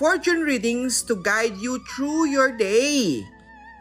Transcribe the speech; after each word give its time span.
fortune 0.00 0.48
readings 0.48 1.04
to 1.04 1.12
guide 1.20 1.52
you 1.60 1.76
through 1.92 2.24
your 2.32 2.48
day. 2.48 3.20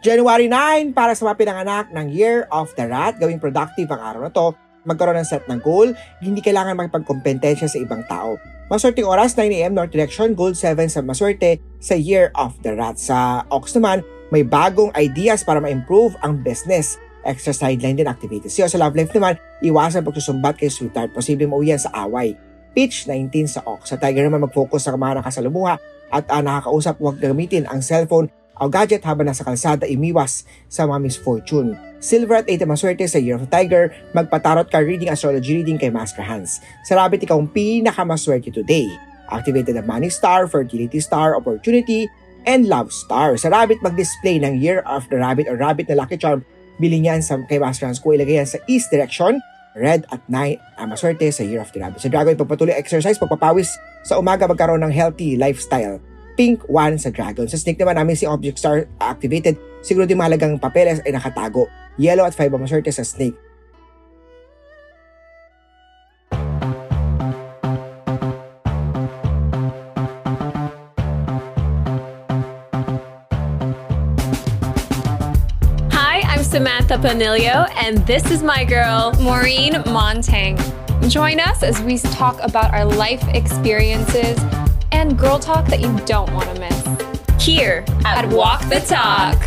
January 0.00 0.48
9 0.48 0.96
para 0.96 1.12
sa 1.12 1.28
mga 1.28 1.36
pinanganak 1.44 1.92
ng 1.92 2.08
Year 2.08 2.48
of 2.48 2.72
the 2.80 2.88
Rat, 2.88 3.20
gawing 3.20 3.36
productive 3.36 3.84
ang 3.92 4.00
araw 4.00 4.20
na 4.24 4.32
to, 4.32 4.56
magkaroon 4.88 5.20
ng 5.20 5.28
set 5.28 5.44
ng 5.44 5.60
goal, 5.60 5.92
hindi 6.24 6.40
kailangan 6.40 6.72
makipagkompetensya 6.72 7.68
sa 7.68 7.76
ibang 7.76 8.00
tao. 8.08 8.40
Maswerteng 8.72 9.04
oras, 9.04 9.36
9am 9.36 9.76
North 9.76 9.92
Direction, 9.92 10.32
Gold 10.32 10.56
7 10.56 10.88
sa 10.88 11.04
maswerte 11.04 11.60
sa 11.84 11.92
Year 11.92 12.32
of 12.32 12.56
the 12.64 12.72
Rat. 12.72 12.96
Sa 12.96 13.44
Ox 13.52 13.76
naman, 13.76 14.00
may 14.32 14.40
bagong 14.40 14.96
ideas 14.96 15.44
para 15.44 15.60
ma-improve 15.60 16.16
ang 16.24 16.40
business. 16.40 16.96
Extra 17.28 17.52
sideline 17.52 18.00
din 18.00 18.08
activities. 18.08 18.56
Yo, 18.56 18.64
sa 18.64 18.80
love 18.80 18.96
life 18.96 19.12
naman, 19.12 19.36
iwasan 19.60 20.00
pagsusumbat 20.00 20.56
kay 20.56 20.72
sweetheart. 20.72 21.12
Posible 21.12 21.44
mauyan 21.44 21.76
sa 21.76 21.92
away. 22.08 22.32
Pitch 22.72 23.04
19 23.04 23.52
sa 23.52 23.60
Ox. 23.68 23.92
Sa 23.92 24.00
Tiger 24.00 24.24
naman 24.24 24.48
mag-focus 24.48 24.88
sa 24.88 24.96
mga 24.96 25.20
nakasalumuha 25.20 25.76
at 26.10 26.26
uh, 26.30 26.42
nakakausap 26.42 26.98
huwag 26.98 27.18
gamitin 27.18 27.66
ang 27.66 27.82
cellphone 27.82 28.30
o 28.56 28.68
gadget 28.72 29.04
habang 29.04 29.28
nasa 29.28 29.44
kalsada 29.44 29.84
imiwas 29.84 30.48
sa 30.66 30.88
mga 30.88 31.00
misfortune. 31.04 31.76
Silver 32.00 32.44
at 32.44 32.48
8 32.48 32.64
maswerte 32.68 33.04
sa 33.08 33.20
Year 33.20 33.36
of 33.36 33.48
Tiger, 33.48 33.92
magpatarot 34.12 34.68
ka 34.68 34.80
reading 34.80 35.08
astrology 35.08 35.60
reading 35.60 35.80
kay 35.80 35.92
Master 35.92 36.24
Hans. 36.24 36.60
Sa 36.88 36.96
Rabbit, 36.96 37.24
ikaw 37.24 37.40
ang 37.40 37.50
pinakamaswerte 37.52 38.52
today. 38.52 38.88
Activated 39.32 39.74
ang 39.76 39.88
Money 39.88 40.12
Star, 40.12 40.46
Fertility 40.46 41.02
Star, 41.02 41.34
Opportunity, 41.34 42.06
and 42.46 42.70
Love 42.70 42.94
Star. 42.94 43.34
Sa 43.36 43.50
Rabbit, 43.50 43.82
mag-display 43.82 44.38
ng 44.38 44.60
Year 44.60 44.86
of 44.86 45.04
the 45.10 45.18
Rabbit 45.18 45.50
or 45.50 45.58
Rabbit 45.58 45.90
na 45.90 45.98
Lucky 45.98 46.16
Charm. 46.16 46.46
Bili 46.78 47.02
niyan 47.02 47.24
sa 47.24 47.40
kay 47.48 47.58
Master 47.58 47.90
Hans 47.90 47.98
ko 47.98 48.14
ilagay 48.14 48.38
yan 48.38 48.48
sa 48.48 48.60
East 48.68 48.92
Direction, 48.92 49.40
Red 49.76 50.08
at 50.08 50.24
Night, 50.26 50.58
ang 50.80 50.88
maswerte 50.88 51.28
sa 51.28 51.44
Year 51.44 51.60
of 51.60 51.68
the 51.70 51.84
Rabbit. 51.84 52.00
Sa 52.00 52.08
Dragon, 52.08 52.32
ipapatuloy 52.32 52.72
exercise, 52.72 53.20
pagpapawis 53.20 53.76
sa 54.00 54.16
umaga 54.16 54.48
magkaroon 54.48 54.80
ng 54.80 54.90
healthy 54.90 55.36
lifestyle. 55.36 56.00
Pink 56.36 56.64
1 56.68 57.00
sa 57.00 57.12
Dragon. 57.12 57.44
Sa 57.44 57.60
Snake 57.60 57.80
naman 57.80 58.00
namin 58.00 58.16
si 58.16 58.24
Object 58.24 58.56
Star 58.56 58.88
activated. 59.00 59.56
Siguro 59.84 60.08
din 60.08 60.16
mahalagang 60.16 60.56
papeles 60.56 61.04
ay 61.04 61.12
nakatago. 61.12 61.68
Yellow 62.00 62.24
at 62.24 62.32
5 62.32 62.56
ang 62.56 62.62
maswerte 62.64 62.92
sa 62.92 63.04
Snake. 63.04 63.36
Samantha 76.56 76.94
Panilio, 76.94 77.70
and 77.76 77.98
this 78.06 78.30
is 78.30 78.42
my 78.42 78.64
girl, 78.64 79.12
Maureen 79.20 79.74
Montang. 79.74 80.56
Join 81.06 81.38
us 81.38 81.62
as 81.62 81.82
we 81.82 81.98
talk 81.98 82.40
about 82.40 82.72
our 82.72 82.86
life 82.86 83.22
experiences 83.34 84.40
and 84.90 85.18
girl 85.18 85.38
talk 85.38 85.66
that 85.66 85.82
you 85.82 85.94
don't 86.06 86.32
want 86.32 86.48
to 86.54 86.58
miss. 86.58 87.44
Here 87.44 87.84
at 88.06 88.26
Walk 88.30 88.62
the 88.70 88.80
Talk. 88.80 89.38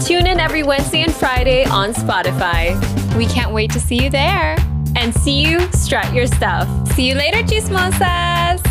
Tune 0.00 0.28
in 0.28 0.38
every 0.38 0.62
Wednesday 0.62 1.02
and 1.02 1.12
Friday 1.12 1.64
on 1.64 1.92
Spotify. 1.92 2.78
We 3.16 3.26
can't 3.26 3.52
wait 3.52 3.72
to 3.72 3.80
see 3.80 4.00
you 4.00 4.08
there. 4.08 4.56
And 4.94 5.12
see 5.12 5.42
you 5.42 5.60
strut 5.72 6.14
your 6.14 6.28
stuff. 6.28 6.68
See 6.92 7.08
you 7.08 7.16
later, 7.16 7.38
chismosas! 7.38 8.67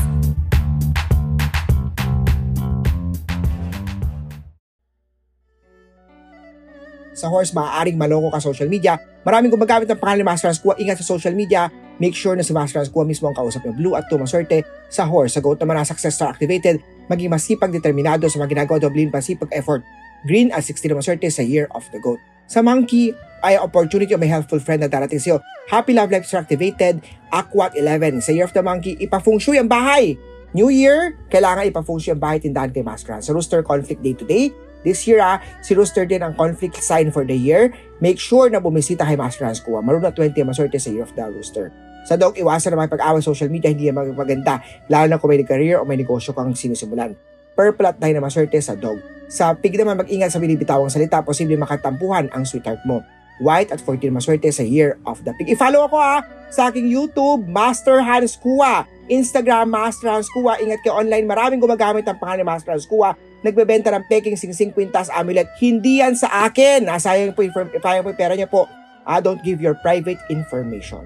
Sa 7.17 7.33
horse, 7.33 7.49
maaaring 7.57 7.97
maloko 7.97 8.29
ka 8.29 8.37
social 8.37 8.69
media. 8.69 9.01
Maraming 9.25 9.49
gumagamit 9.49 9.89
ng 9.89 9.97
pangalan 9.97 10.21
ni 10.21 10.27
Master 10.29 10.53
Kua. 10.61 10.77
Ingat 10.77 11.01
sa 11.01 11.17
social 11.17 11.33
media. 11.33 11.65
Make 11.97 12.13
sure 12.13 12.37
na 12.37 12.45
si 12.45 12.53
Master 12.53 12.85
Kua 12.93 13.01
mismo 13.01 13.25
ang 13.25 13.33
kausap 13.33 13.65
ng 13.65 13.73
Blue 13.73 13.97
at 13.97 14.05
tumaswerte 14.05 14.61
sa 14.93 15.09
horse. 15.09 15.33
Sa 15.33 15.41
goat 15.41 15.57
naman 15.57 15.81
na 15.81 15.83
success 15.83 16.13
star 16.13 16.29
activated, 16.29 16.77
maging 17.09 17.33
masipag 17.33 17.73
determinado 17.73 18.29
sa 18.29 18.37
mga 18.37 18.53
ginagawa 18.53 18.77
doblin 18.77 19.09
pasipag 19.09 19.49
effort. 19.49 19.81
Green 20.29 20.53
at 20.53 20.61
60 20.61 20.93
na 20.93 21.01
maswerte 21.01 21.25
sa 21.33 21.41
year 21.41 21.65
of 21.73 21.81
the 21.89 21.97
goat. 21.97 22.21
Sa 22.45 22.61
monkey, 22.61 23.17
ay 23.41 23.57
opportunity 23.57 24.13
o 24.13 24.21
may 24.21 24.29
helpful 24.29 24.61
friend 24.61 24.85
na 24.85 24.89
darating 24.89 25.21
sa'yo. 25.21 25.41
Happy 25.67 25.93
Love 25.93 26.09
Life 26.13 26.25
Star 26.25 26.45
activated, 26.45 27.01
Aqua 27.33 27.69
at 27.69 27.75
11. 27.75 28.23
Sa 28.23 28.31
year 28.31 28.45
of 28.45 28.53
the 28.53 28.63
monkey, 28.63 28.97
ipafeng 28.97 29.37
shui 29.41 29.57
ang 29.57 29.69
bahay. 29.69 30.17
New 30.55 30.71
Year, 30.71 31.13
kailangan 31.27 31.69
ipafeng 31.69 31.99
shui 31.99 32.13
ang 32.15 32.21
bahay 32.23 32.39
tindahan 32.41 32.71
kay 32.71 32.81
Master. 32.81 33.19
Sa 33.19 33.35
rooster, 33.35 33.61
conflict 33.61 34.01
day 34.01 34.15
to 34.15 34.25
day. 34.25 34.49
This 34.85 35.05
year 35.09 35.21
ah, 35.21 35.41
si 35.65 35.73
Rooster 35.73 36.05
din 36.05 36.21
ang 36.21 36.37
conflict 36.37 36.77
sign 36.81 37.09
for 37.09 37.25
the 37.25 37.35
year. 37.35 37.73
Make 37.97 38.21
sure 38.21 38.49
na 38.49 38.61
bumisita 38.61 39.05
kay 39.05 39.17
Master 39.17 39.49
Hans 39.49 39.61
Kua. 39.61 39.81
Marunong 39.81 40.13
20 40.13 40.37
ang 40.37 40.49
maswerte 40.53 40.77
sa 40.77 40.93
Year 40.93 41.05
of 41.05 41.13
the 41.17 41.25
Rooster. 41.25 41.73
Sa 42.07 42.15
dog, 42.15 42.39
iwasan 42.39 42.71
na 42.71 42.87
makipag-away 42.87 43.19
social 43.19 43.51
media, 43.51 43.67
hindi 43.67 43.91
yan 43.91 43.99
maganda. 44.15 44.63
Lalo 44.87 45.11
na 45.11 45.19
kung 45.19 45.27
may 45.27 45.43
career 45.43 45.75
o 45.75 45.83
may 45.83 45.99
negosyo 45.99 46.31
kang 46.31 46.55
sinusimulan. 46.55 47.11
Purple 47.51 47.83
at 47.83 47.99
9 47.99 48.15
na 48.15 48.23
maswerte 48.23 48.55
sa 48.63 48.79
dog. 48.79 48.95
Sa 49.27 49.51
pig 49.51 49.75
naman, 49.75 49.99
mag-ingat 49.99 50.31
sa 50.31 50.39
binibitawang 50.39 50.87
salita, 50.87 51.19
posible 51.19 51.59
makatampuhan 51.59 52.31
ang 52.31 52.47
sweetheart 52.47 52.79
mo. 52.87 53.03
White 53.43 53.75
at 53.75 53.83
14 53.83 54.07
maswerte 54.09 54.47
sa 54.55 54.63
Year 54.63 54.95
of 55.03 55.19
the 55.27 55.35
Pig. 55.35 55.51
I-follow 55.51 55.83
ako 55.83 55.97
ha 55.99 56.23
sa 56.47 56.71
aking 56.71 56.87
YouTube, 56.87 57.43
Master 57.45 57.99
Hans 57.99 58.39
Kua. 58.39 58.87
Instagram, 59.11 59.67
Master 59.67 60.07
Hans 60.07 60.31
Kua. 60.31 60.55
Ingat 60.63 60.79
kayo 60.81 60.95
online. 60.95 61.27
Maraming 61.27 61.59
gumagamit 61.59 62.07
ng 62.07 62.17
pangalan 62.17 62.43
ni 62.43 62.47
Master 62.47 62.71
Hans 62.71 62.87
Kua. 62.87 63.19
Nagbebenta 63.45 63.93
ng 63.93 64.05
peking 64.09 64.37
singsing 64.39 64.73
kwintas 64.73 65.13
amulet. 65.13 65.49
Hindi 65.61 66.01
yan 66.01 66.17
sa 66.17 66.49
akin. 66.49 66.89
Ah, 66.89 66.97
sayang 66.97 67.37
po, 67.37 67.45
inform- 67.45 67.73
po 67.77 68.09
yung 68.09 68.17
pera 68.17 68.33
niya 68.33 68.49
po. 68.49 68.65
Ah, 69.05 69.21
don't 69.21 69.41
give 69.45 69.61
your 69.61 69.77
private 69.79 70.19
information. 70.27 71.05